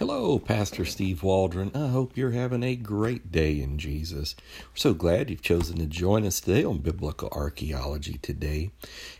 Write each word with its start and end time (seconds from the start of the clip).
Hello, 0.00 0.38
Pastor 0.38 0.86
Steve 0.86 1.22
Waldron. 1.22 1.72
I 1.74 1.88
hope 1.88 2.16
you're 2.16 2.30
having 2.30 2.62
a 2.62 2.74
great 2.74 3.30
day 3.30 3.60
in 3.60 3.76
Jesus. 3.76 4.34
We're 4.72 4.76
so 4.76 4.94
glad 4.94 5.28
you've 5.28 5.42
chosen 5.42 5.76
to 5.76 5.84
join 5.84 6.24
us 6.24 6.40
today 6.40 6.64
on 6.64 6.78
Biblical 6.78 7.28
Archaeology 7.32 8.18
today. 8.22 8.70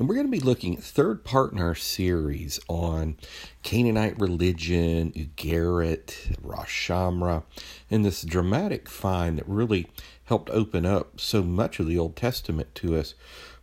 And 0.00 0.08
we're 0.08 0.16
going 0.16 0.26
to 0.26 0.32
be 0.32 0.40
looking 0.40 0.76
at 0.76 0.82
third 0.82 1.22
part 1.22 1.52
in 1.52 1.60
our 1.60 1.76
series 1.76 2.58
on 2.66 3.16
Canaanite 3.62 4.18
religion, 4.18 5.12
Ugarit, 5.12 6.36
Rosh 6.42 6.88
Shamra, 6.88 7.44
and 7.88 8.04
this 8.04 8.22
dramatic 8.22 8.88
find 8.88 9.38
that 9.38 9.48
really 9.48 9.86
helped 10.24 10.50
open 10.50 10.84
up 10.84 11.20
so 11.20 11.44
much 11.44 11.78
of 11.78 11.86
the 11.86 12.00
Old 12.00 12.16
Testament 12.16 12.74
to 12.74 12.96
us 12.96 13.14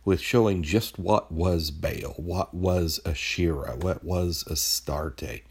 with 0.02 0.22
showing 0.22 0.62
just 0.62 0.98
what 0.98 1.30
was 1.30 1.70
Baal, 1.70 2.14
what 2.16 2.54
was 2.54 3.00
Asherah, 3.04 3.76
what 3.76 4.02
was 4.02 4.44
Astarte 4.50 5.42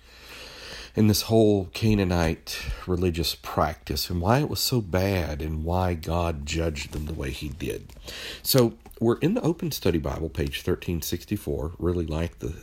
and 0.95 1.09
this 1.09 1.23
whole 1.23 1.65
Canaanite 1.73 2.59
religious 2.85 3.35
practice 3.35 4.09
and 4.09 4.21
why 4.21 4.39
it 4.39 4.49
was 4.49 4.59
so 4.59 4.81
bad 4.81 5.41
and 5.41 5.63
why 5.63 5.93
God 5.93 6.45
judged 6.45 6.91
them 6.91 7.05
the 7.05 7.13
way 7.13 7.31
he 7.31 7.49
did. 7.49 7.93
So 8.43 8.73
we're 8.99 9.17
in 9.19 9.33
the 9.33 9.41
Open 9.41 9.71
Study 9.71 9.97
Bible, 9.97 10.29
page 10.29 10.57
1364. 10.57 11.73
Really 11.79 12.05
like 12.05 12.39
the 12.39 12.55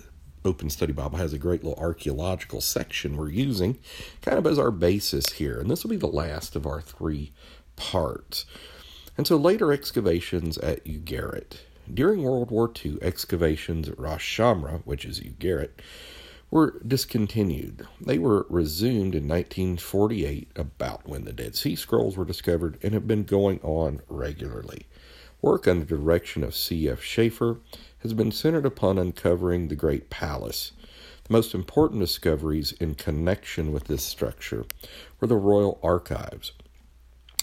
Open 0.45 0.71
Study 0.71 0.93
Bible 0.93 1.19
has 1.19 1.33
a 1.33 1.39
great 1.39 1.65
little 1.65 1.83
archaeological 1.83 2.61
section 2.61 3.17
we're 3.17 3.31
using 3.31 3.79
kind 4.23 4.39
of 4.39 4.47
as 4.47 4.59
our 4.59 4.71
basis 4.71 5.31
here. 5.33 5.59
And 5.59 5.71
this 5.71 5.83
will 5.83 5.91
be 5.91 5.97
the 5.97 6.07
last 6.07 6.55
of 6.55 6.67
our 6.67 6.81
three 6.81 7.33
parts. 7.77 8.45
And 9.17 9.27
so 9.27 9.37
later 9.37 9.73
excavations 9.73 10.59
at 10.59 10.85
Ugarit. 10.85 11.59
During 11.93 12.23
World 12.23 12.51
War 12.51 12.71
II, 12.85 12.99
excavations 13.01 13.89
at 13.89 13.99
Rosh 13.99 14.39
Shamra, 14.39 14.83
which 14.85 15.05
is 15.05 15.21
Ugarit, 15.21 15.71
were 16.51 16.81
discontinued. 16.87 17.87
They 18.01 18.19
were 18.19 18.47
resumed 18.49 19.15
in 19.15 19.29
1948, 19.29 20.49
about 20.57 21.07
when 21.07 21.25
the 21.25 21.33
Dead 21.33 21.55
Sea 21.55 21.77
Scrolls 21.77 22.17
were 22.17 22.25
discovered, 22.25 22.79
and 22.83 22.95
have 22.95 23.07
been 23.07 23.25
going 23.25 23.61
on 23.63 24.01
regularly. 24.09 24.87
Work 25.43 25.69
under 25.69 25.85
the 25.85 25.97
direction 25.97 26.43
of 26.43 26.57
C.F. 26.57 27.03
Schaeffer 27.03 27.61
has 27.99 28.15
been 28.15 28.33
centered 28.33 28.67
upon 28.67 28.99
uncovering 28.99 29.69
the 29.69 29.77
Great 29.77 30.11
Palace. 30.11 30.73
The 31.25 31.33
most 31.33 31.55
important 31.55 32.01
discoveries 32.01 32.73
in 32.73 32.95
connection 32.95 33.71
with 33.71 33.85
this 33.85 34.03
structure 34.03 34.65
were 35.21 35.29
the 35.29 35.37
Royal 35.37 35.79
Archives, 35.83 36.53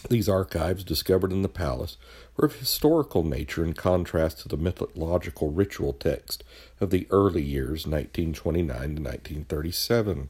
these 0.09 0.29
archives, 0.29 0.83
discovered 0.83 1.31
in 1.31 1.41
the 1.41 1.49
palace, 1.49 1.97
were 2.35 2.45
of 2.45 2.55
historical 2.55 3.23
nature 3.23 3.63
in 3.63 3.73
contrast 3.73 4.39
to 4.39 4.47
the 4.47 4.57
mythological 4.57 5.51
ritual 5.51 5.93
text 5.93 6.43
of 6.79 6.89
the 6.89 7.07
early 7.09 7.41
years 7.41 7.87
1929 7.87 8.67
to 8.67 9.01
1937. 9.01 10.29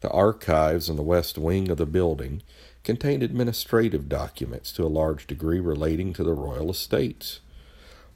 The 0.00 0.10
archives 0.10 0.88
in 0.88 0.96
the 0.96 1.02
west 1.02 1.38
wing 1.38 1.70
of 1.70 1.78
the 1.78 1.86
building 1.86 2.42
contained 2.84 3.22
administrative 3.22 4.08
documents 4.08 4.72
to 4.72 4.84
a 4.84 4.88
large 4.88 5.26
degree 5.26 5.60
relating 5.60 6.12
to 6.14 6.24
the 6.24 6.34
royal 6.34 6.70
estates. 6.70 7.40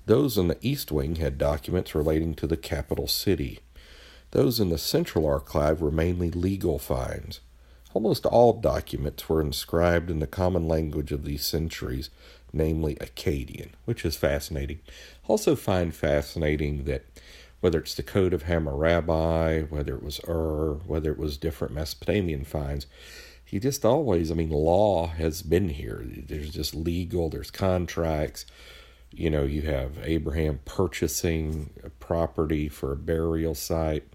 Those 0.06 0.38
in 0.38 0.48
the 0.48 0.58
east 0.60 0.90
wing 0.90 1.16
had 1.16 1.38
documents 1.38 1.94
relating 1.94 2.34
to 2.34 2.46
the 2.46 2.56
capital 2.56 3.06
city. 3.06 3.60
Those 4.30 4.60
in 4.60 4.70
the 4.70 4.78
central 4.78 5.26
archive 5.26 5.80
were 5.80 5.90
mainly 5.90 6.30
legal 6.30 6.78
finds. 6.78 7.40
Almost 7.94 8.26
all 8.26 8.54
documents 8.54 9.28
were 9.28 9.40
inscribed 9.40 10.10
in 10.10 10.18
the 10.18 10.26
common 10.26 10.66
language 10.66 11.12
of 11.12 11.24
these 11.24 11.44
centuries, 11.44 12.10
namely 12.52 12.94
Akkadian, 12.96 13.70
which 13.84 14.04
is 14.04 14.16
fascinating. 14.16 14.80
Also, 15.28 15.54
find 15.54 15.94
fascinating 15.94 16.84
that 16.84 17.04
whether 17.60 17.78
it's 17.78 17.94
the 17.94 18.02
Code 18.02 18.34
of 18.34 18.44
Hammurabi, 18.44 19.66
whether 19.68 19.94
it 19.94 20.02
was 20.02 20.20
Ur, 20.26 20.80
whether 20.86 21.12
it 21.12 21.18
was 21.18 21.36
different 21.36 21.74
Mesopotamian 21.74 22.44
finds, 22.44 22.86
he 23.44 23.60
just 23.60 23.84
always, 23.84 24.30
I 24.30 24.34
mean, 24.34 24.50
law 24.50 25.08
has 25.08 25.42
been 25.42 25.68
here. 25.68 26.02
There's 26.04 26.50
just 26.50 26.74
legal, 26.74 27.28
there's 27.28 27.50
contracts. 27.50 28.46
You 29.10 29.28
know, 29.28 29.44
you 29.44 29.62
have 29.62 29.98
Abraham 30.02 30.60
purchasing 30.64 31.68
property 32.00 32.68
for 32.70 32.92
a 32.92 32.96
burial 32.96 33.54
site. 33.54 34.08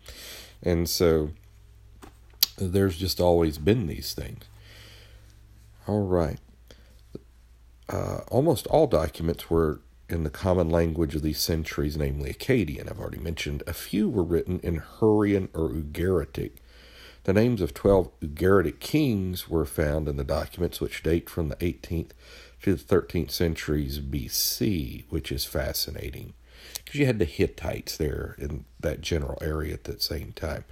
And 0.63 0.90
so 0.90 1.30
there's 2.57 2.97
just 2.97 3.19
always 3.19 3.57
been 3.57 3.88
these 3.88 4.13
things. 4.13 4.44
All 5.88 6.03
right. 6.03 6.40
Uh, 7.88 8.19
almost 8.29 8.68
all 8.68 8.88
documents 8.88 9.50
were 9.50 9.79
in 10.09 10.23
the 10.23 10.29
common 10.29 10.69
language 10.69 11.16
of 11.16 11.22
these 11.22 11.40
centuries, 11.40 11.97
namely 11.97 12.34
Akkadian, 12.34 12.90
I've 12.90 13.00
already 13.00 13.19
mentioned. 13.19 13.63
A 13.68 13.73
few 13.73 14.09
were 14.09 14.23
written 14.23 14.59
in 14.62 14.78
Hurrian 15.00 15.50
or 15.53 15.69
Ugaritic. 15.69 16.53
The 17.23 17.34
names 17.34 17.62
of 17.62 17.73
12 17.73 18.19
Ugaritic 18.22 18.79
kings 18.79 19.50
were 19.50 19.66
found 19.66 20.07
in 20.07 20.18
the 20.18 20.24
documents, 20.24 20.79
which 20.79 21.03
date 21.03 21.29
from 21.29 21.50
the 21.50 21.57
18th 21.57 22.12
to 22.63 22.75
the 22.75 22.84
13th 22.84 23.31
centuries 23.31 24.00
BC, 24.00 25.06
which 25.09 25.31
is 25.31 25.45
fascinating 25.45 26.34
because 26.84 27.00
you 27.00 27.06
had 27.06 27.19
the 27.19 27.25
Hittites 27.25 27.97
there 27.97 28.35
in 28.40 28.66
that 28.79 29.01
general 29.01 29.38
area 29.41 29.73
at 29.73 29.84
that 29.85 30.01
same 30.01 30.31
time. 30.31 30.63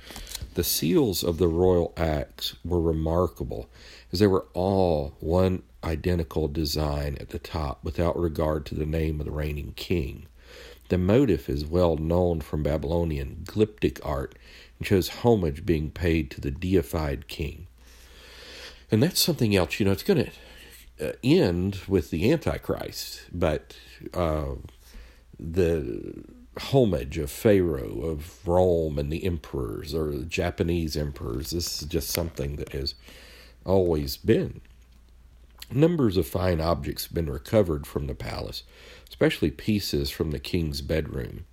The 0.54 0.64
seals 0.64 1.24
of 1.24 1.38
the 1.38 1.48
royal 1.48 1.94
acts 1.98 2.56
were 2.64 2.82
remarkable, 2.82 3.70
as 4.12 4.20
they 4.20 4.28
were 4.28 4.46
all 4.54 5.16
one 5.20 5.64
identical 5.84 6.48
design 6.48 7.18
at 7.20 7.30
the 7.30 7.40
top 7.40 7.84
without 7.84 8.18
regard 8.18 8.66
to 8.68 8.76
the 8.76 8.86
name 8.86 9.20
of 9.20 9.26
the 9.26 9.32
reigning 9.32 9.74
king. 9.76 10.28
The 10.90 10.98
motif 10.98 11.50
is 11.50 11.66
well 11.66 11.98
known 11.98 12.42
from 12.42 12.64
Babylonian 12.64 13.44
glyptic 13.46 14.00
art 14.04 14.36
and 14.78 14.88
shows 14.88 15.10
homage 15.10 15.66
being 15.66 15.90
paid 15.90 16.30
to 16.32 16.42
the 16.42 16.52
deified 16.52 17.28
king. 17.28 17.68
And 18.92 19.02
that's 19.02 19.20
something 19.20 19.56
else, 19.56 19.80
you 19.80 19.86
know, 19.86 19.92
it's 19.92 20.04
going 20.04 20.26
to 20.26 21.10
uh, 21.10 21.14
end 21.24 21.80
with 21.88 22.12
the 22.12 22.32
Antichrist, 22.32 23.24
but 23.34 23.76
uh, 24.14 24.56
the 25.40 26.24
homage 26.58 27.18
of 27.18 27.30
Pharaoh, 27.30 28.02
of 28.02 28.48
Rome, 28.48 28.98
and 28.98 29.12
the 29.12 29.26
emperors 29.26 29.94
or 29.94 30.12
the 30.12 30.26
Japanese 30.26 30.96
emperors. 30.96 31.52
This 31.52 31.82
is 31.82 31.88
just 31.88 32.10
something 32.10 32.56
that 32.56 32.70
has 32.70 32.96
always 33.66 34.18
been. 34.18 34.62
Numbers 35.72 36.16
of 36.16 36.28
fine 36.28 36.62
objects 36.62 37.06
have 37.06 37.14
been 37.14 37.30
recovered 37.30 37.88
from 37.88 38.08
the 38.08 38.16
palace, 38.16 38.64
especially 39.10 39.52
pieces 39.52 40.10
from 40.10 40.32
the 40.32 40.40
king's 40.40 40.82
bedroom. 40.82 41.46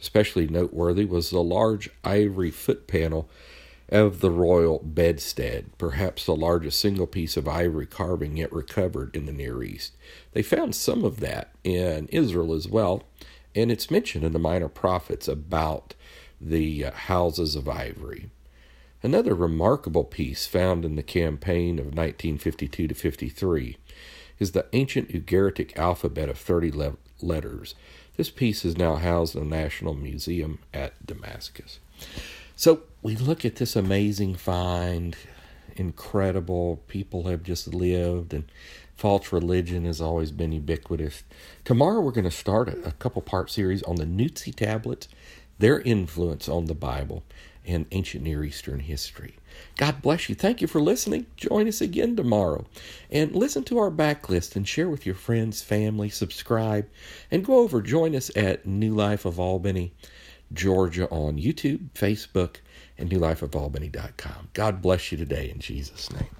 Especially 0.00 0.46
noteworthy 0.46 1.04
was 1.04 1.30
the 1.30 1.42
large 1.42 1.90
ivory 2.04 2.50
foot 2.50 2.86
panel 2.86 3.28
of 3.88 4.20
the 4.20 4.30
royal 4.30 4.80
bedstead, 4.80 5.76
perhaps 5.78 6.26
the 6.26 6.34
largest 6.36 6.80
single 6.80 7.06
piece 7.06 7.36
of 7.36 7.48
ivory 7.48 7.86
carving 7.86 8.36
yet 8.36 8.52
recovered 8.52 9.14
in 9.14 9.26
the 9.26 9.32
Near 9.32 9.62
East. 9.62 9.96
They 10.32 10.42
found 10.42 10.74
some 10.74 11.04
of 11.04 11.20
that 11.20 11.52
in 11.62 12.08
Israel 12.08 12.52
as 12.52 12.68
well, 12.68 13.04
and 13.56 13.72
it's 13.72 13.90
mentioned 13.90 14.22
in 14.22 14.32
the 14.32 14.38
Minor 14.38 14.68
Prophets 14.68 15.26
about 15.26 15.94
the 16.40 16.84
uh, 16.84 16.92
houses 16.92 17.56
of 17.56 17.68
ivory. 17.68 18.30
Another 19.02 19.34
remarkable 19.34 20.04
piece 20.04 20.46
found 20.46 20.84
in 20.84 20.96
the 20.96 21.02
campaign 21.02 21.78
of 21.78 21.86
1952 21.86 22.88
to 22.88 22.94
53 22.94 23.76
is 24.38 24.52
the 24.52 24.66
ancient 24.74 25.08
Ugaritic 25.08 25.76
alphabet 25.76 26.28
of 26.28 26.38
30 26.38 26.70
le- 26.72 26.96
letters. 27.22 27.74
This 28.16 28.30
piece 28.30 28.64
is 28.64 28.76
now 28.76 28.96
housed 28.96 29.34
in 29.34 29.48
the 29.48 29.56
National 29.56 29.94
Museum 29.94 30.58
at 30.74 31.06
Damascus. 31.06 31.78
So 32.54 32.82
we 33.02 33.16
look 33.16 33.44
at 33.44 33.56
this 33.56 33.74
amazing 33.74 34.34
find, 34.34 35.16
incredible. 35.80 36.82
People 36.88 37.24
have 37.24 37.42
just 37.42 37.72
lived, 37.74 38.32
and 38.32 38.44
false 38.96 39.32
religion 39.32 39.84
has 39.84 40.00
always 40.00 40.30
been 40.30 40.52
ubiquitous. 40.52 41.22
Tomorrow 41.64 42.00
we're 42.00 42.12
going 42.12 42.24
to 42.24 42.30
start 42.30 42.68
a, 42.68 42.92
couple 42.92 43.22
part 43.22 43.50
series 43.50 43.82
on 43.82 43.96
the 43.96 44.04
Nuzi 44.04 44.54
tablets, 44.54 45.08
their 45.58 45.80
influence 45.80 46.48
on 46.48 46.66
the 46.66 46.74
Bible, 46.74 47.22
and 47.64 47.86
ancient 47.90 48.24
Near 48.24 48.44
Eastern 48.44 48.80
history. 48.80 49.36
God 49.76 50.02
bless 50.02 50.28
you. 50.28 50.34
Thank 50.34 50.60
you 50.60 50.66
for 50.66 50.80
listening. 50.80 51.26
Join 51.36 51.66
us 51.66 51.80
again 51.80 52.16
tomorrow. 52.16 52.66
And 53.10 53.34
listen 53.34 53.64
to 53.64 53.78
our 53.78 53.90
backlist 53.90 54.56
and 54.56 54.66
share 54.66 54.88
with 54.88 55.06
your 55.06 55.14
friends, 55.14 55.62
family, 55.62 56.08
subscribe, 56.08 56.88
and 57.30 57.44
go 57.44 57.58
over. 57.58 57.82
Join 57.82 58.14
us 58.14 58.30
at 58.36 58.66
New 58.66 58.94
Life 58.94 59.24
of 59.24 59.40
Albany 59.40 59.92
Georgia 60.52 61.08
on 61.10 61.38
YouTube, 61.38 61.90
Facebook, 61.94 62.56
and 62.98 63.10
newlifeofalbany.com. 63.10 64.48
God 64.54 64.82
bless 64.82 65.10
you 65.12 65.18
today 65.18 65.50
in 65.50 65.58
Jesus' 65.58 66.12
name. 66.12 66.30